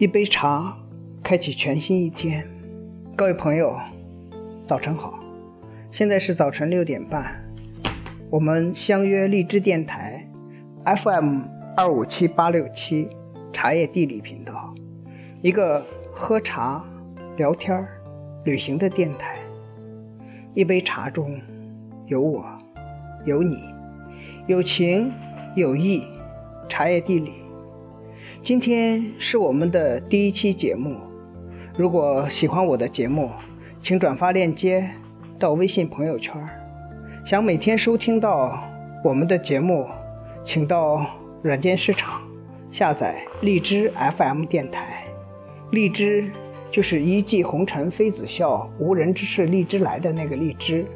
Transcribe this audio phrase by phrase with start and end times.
[0.00, 0.74] 一杯茶，
[1.22, 2.48] 开启全新一天。
[3.14, 3.78] 各位朋友，
[4.66, 5.20] 早晨好！
[5.90, 7.44] 现在是早晨六点半，
[8.30, 10.26] 我们相约荔枝电台
[10.86, 11.40] FM
[11.76, 13.10] 二五七八六七
[13.52, 14.74] 茶叶地理频道，
[15.42, 16.82] 一个喝茶、
[17.36, 17.86] 聊天、
[18.46, 19.36] 旅行的电台。
[20.54, 21.38] 一杯茶中
[22.06, 22.42] 有我，
[23.26, 23.58] 有你，
[24.46, 25.12] 有情
[25.54, 26.02] 有义，
[26.70, 27.32] 茶叶地理。
[28.42, 30.96] 今天是我们的第一期节目，
[31.76, 33.30] 如果喜欢我的节目，
[33.82, 34.90] 请转发链接
[35.38, 36.34] 到微信朋友圈。
[37.26, 38.58] 想每天收听到
[39.04, 39.86] 我们的节目，
[40.42, 41.04] 请到
[41.42, 42.22] 软件市场
[42.72, 45.04] 下载荔枝 FM 电台。
[45.70, 46.30] 荔枝
[46.70, 50.86] 就是一骑红尘妃子笑，无人知是荔枝来的那个荔枝。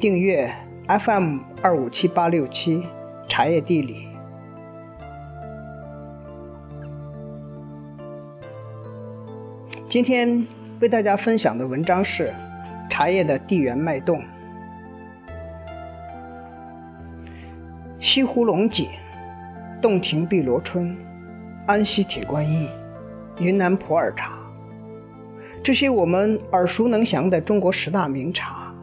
[0.00, 0.52] 订阅
[0.88, 2.82] FM 二五七八六七
[3.28, 4.08] 茶叶地理。
[9.94, 10.44] 今天
[10.80, 12.34] 为大家分享的文章是
[12.90, 14.20] 茶叶的地缘脉动。
[18.00, 18.88] 西湖龙井、
[19.80, 20.96] 洞庭碧螺春、
[21.64, 22.68] 安溪铁观音、
[23.38, 24.32] 云南普洱茶，
[25.62, 28.74] 这些我们耳熟能详的中国十大名茶，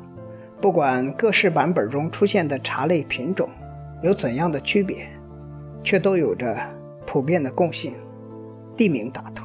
[0.61, 3.49] 不管各式版本中出现的茶类品种
[4.01, 5.05] 有怎样的区别，
[5.83, 6.57] 却都有着
[7.05, 7.93] 普遍的共性：
[8.77, 9.40] 地名打头。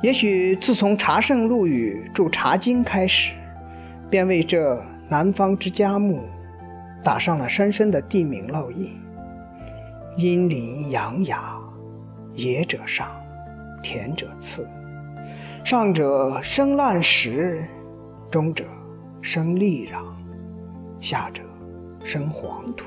[0.00, 3.32] 也许自从茶圣陆羽著《茶经》开始，
[4.08, 6.22] 便为这南方之佳木
[7.02, 8.96] 打上了深深的地名烙印。
[10.16, 11.56] 阴林阳雅，
[12.34, 13.08] 野者上，
[13.82, 14.68] 田者次。
[15.64, 17.64] 上者生烂石，
[18.30, 18.64] 中者
[19.20, 19.98] 生利壤，
[21.00, 21.42] 下者
[22.04, 22.84] 生黄土。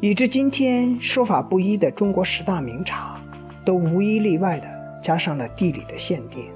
[0.00, 3.20] 以至今天说法不一的中国十大名茶，
[3.66, 4.77] 都无一例外的。
[5.02, 6.50] 加上了地理的限定。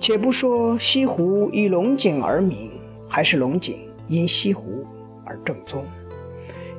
[0.00, 2.70] 且不说西湖以龙井而名，
[3.08, 4.84] 还是龙井因西湖
[5.24, 5.84] 而正宗，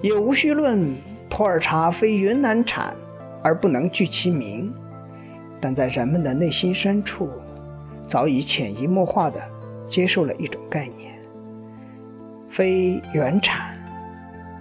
[0.01, 0.93] 也无需论
[1.29, 2.93] 普洱茶非云南产
[3.41, 4.73] 而不能具其名。
[5.61, 7.29] 但在人们的内心深处，
[8.09, 9.39] 早已潜移默化地
[9.87, 11.13] 接受了一种概念：
[12.49, 13.73] 非原产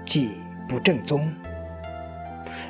[0.06, 0.30] 即
[0.68, 1.28] 不正宗。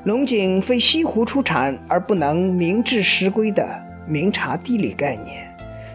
[0.04, 5.46] 龙井非西湖出产而不能名至实归的名茶地理概念，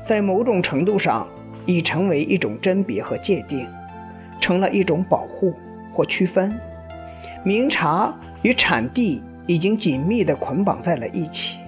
[0.05, 1.27] 在某种程度上
[1.65, 3.67] 已成为一种甄别和界定，
[4.39, 5.53] 成了一种保护
[5.93, 6.57] 或区分。
[7.43, 11.59] 名茶与产地已经紧密地捆绑在了一起。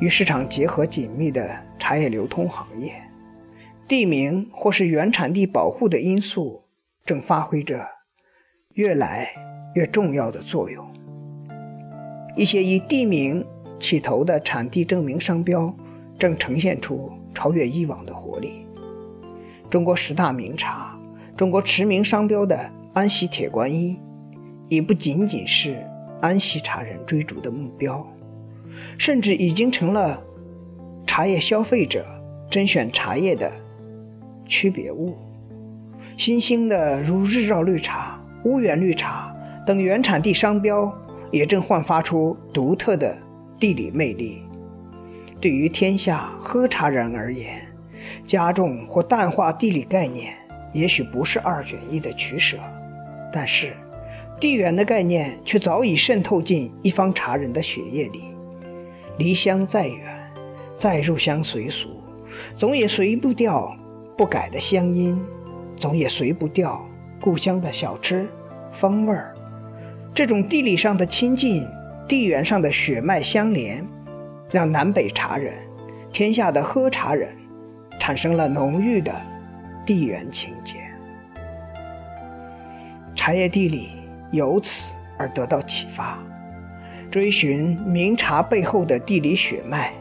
[0.00, 2.92] 与市场结合紧密的茶叶流通行业，
[3.86, 6.64] 地名或是原产地保护的因素
[7.04, 7.86] 正发挥着
[8.74, 9.30] 越来
[9.76, 10.84] 越重要的作用。
[12.36, 13.44] 一些以地名
[13.80, 15.74] 起头的产地证明商标，
[16.18, 18.66] 正呈现出超越以往的活力。
[19.70, 20.98] 中国十大名茶，
[21.34, 23.98] 中国驰名商标的安溪铁观音，
[24.68, 25.82] 已不仅仅是
[26.20, 28.06] 安溪茶人追逐的目标，
[28.98, 30.22] 甚至已经成了
[31.06, 32.04] 茶叶消费者
[32.50, 33.50] 甄选茶叶的
[34.44, 35.16] 区别物。
[36.18, 39.34] 新兴的如日照绿茶、乌源绿茶
[39.66, 40.94] 等原产地商标。
[41.30, 43.16] 也正焕发出独特的
[43.58, 44.42] 地理魅力。
[45.40, 47.60] 对于天下喝茶人而言，
[48.26, 50.34] 加重或淡化地理概念，
[50.72, 52.56] 也许不是二选一的取舍，
[53.32, 53.72] 但是
[54.40, 58.22] 地缘的概念却早已渗透进一方茶人的血液里。
[59.18, 60.30] 离乡再远，
[60.76, 61.88] 再入乡随俗，
[62.54, 63.74] 总也随不掉
[64.16, 65.18] 不改的乡音，
[65.76, 66.82] 总也随不掉
[67.20, 68.26] 故乡的小吃
[68.72, 69.34] 风味儿。
[70.16, 71.68] 这种地理上的亲近，
[72.08, 73.86] 地缘上的血脉相连，
[74.50, 75.52] 让南北茶人、
[76.10, 77.28] 天下的喝茶人，
[78.00, 79.14] 产生了浓郁的
[79.84, 80.76] 地缘情结。
[83.14, 83.90] 茶叶地理
[84.32, 86.18] 由此而得到启发，
[87.10, 89.92] 追寻名茶背后的地理血脉，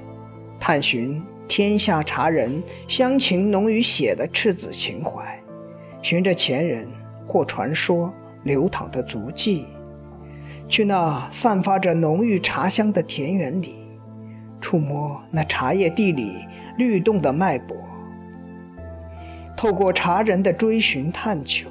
[0.61, 5.37] 探寻天下茶人乡情浓于血的赤子情怀，
[6.01, 6.87] 循着前人
[7.27, 8.13] 或传说
[8.43, 9.65] 流淌的足迹。
[10.67, 13.75] 去那散发着浓郁茶香的田园里，
[14.59, 16.35] 触摸那茶叶地里
[16.77, 17.77] 律动的脉搏。
[19.55, 21.69] 透过茶人的追寻探求，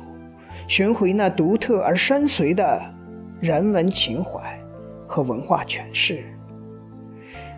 [0.68, 2.80] 寻回那独特而深邃的
[3.40, 4.40] 人文情怀
[5.06, 6.24] 和文化诠释，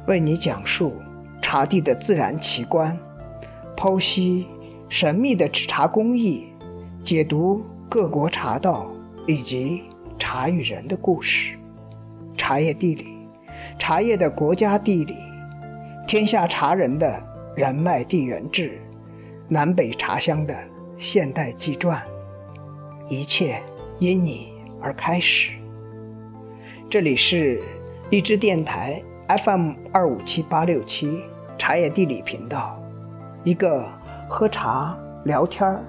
[0.08, 0.94] 为你讲述
[1.42, 2.98] 茶地的自然奇观，
[3.76, 4.46] 剖析
[4.88, 6.46] 神秘的制茶工艺，
[7.04, 8.86] 解读各国茶道
[9.26, 9.82] 以及。
[10.28, 11.56] 茶与人的故事，
[12.36, 13.06] 茶叶地理，
[13.78, 15.14] 茶叶的国家地理，
[16.08, 17.22] 天下茶人的
[17.54, 18.76] 人脉地缘志，
[19.46, 20.52] 南北茶乡的
[20.98, 22.02] 现代纪传，
[23.08, 23.62] 一切
[24.00, 24.52] 因你
[24.82, 25.52] 而开始。
[26.90, 27.62] 这里是
[28.10, 31.22] 荔枝电台 FM 二五七八六七
[31.56, 32.76] 茶叶地理频道，
[33.44, 33.88] 一个
[34.28, 35.84] 喝茶聊天儿。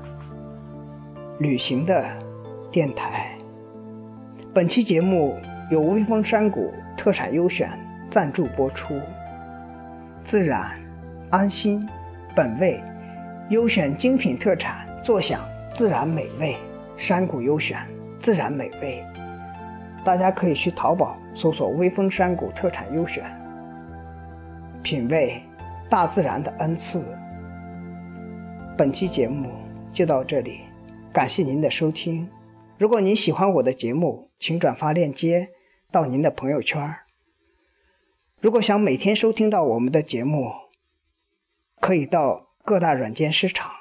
[1.40, 2.06] 旅行的
[2.72, 3.36] 电台。
[4.58, 5.38] 本期节目
[5.70, 7.70] 由微风山谷特产优选
[8.10, 9.00] 赞助播出。
[10.24, 10.72] 自然、
[11.30, 11.88] 安心、
[12.36, 12.82] 本味，
[13.50, 15.42] 优选精品特产，坐享
[15.76, 16.58] 自然美味。
[16.98, 17.78] 山谷优选，
[18.20, 19.04] 自然美味。
[20.04, 23.24] 大家可以去淘宝搜索“微风山谷特产优选”，
[24.82, 25.40] 品味
[25.88, 27.06] 大自然的恩赐。
[28.76, 29.52] 本期节目
[29.94, 30.62] 就到这里。
[31.14, 32.28] 感谢您的收听。
[32.78, 35.50] 如果您喜欢我的节目，请转发链接
[35.92, 36.98] 到您的朋友圈。
[38.40, 40.54] 如果想每天收听到我们的节目，
[41.80, 43.72] 可以到各大软件市场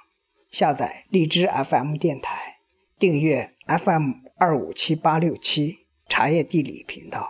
[0.51, 2.57] 下载荔枝 FM 电台，
[2.99, 7.29] 订阅 FM 二五七八六七茶叶地理频道。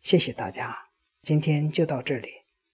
[0.00, 0.78] 谢谢大家，
[1.22, 2.37] 今天就到这里。